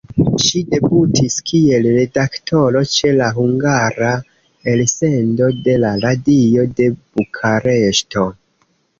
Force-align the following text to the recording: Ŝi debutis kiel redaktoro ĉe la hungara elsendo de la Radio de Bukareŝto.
Ŝi 0.43 0.59
debutis 0.69 1.33
kiel 1.49 1.83
redaktoro 1.97 2.79
ĉe 2.93 3.11
la 3.17 3.27
hungara 3.35 4.09
elsendo 4.73 5.49
de 5.67 5.75
la 5.83 5.91
Radio 6.05 6.65
de 6.81 6.89
Bukareŝto. 6.97 8.25